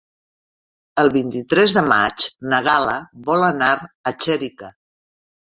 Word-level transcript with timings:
El 1.01 1.11
vint-i-tres 1.15 1.75
de 1.79 1.83
maig 1.89 2.25
na 2.55 2.63
Gal·la 2.69 2.97
vol 3.29 3.47
anar 3.51 3.71
a 4.13 4.17
Xèrica. 4.27 4.73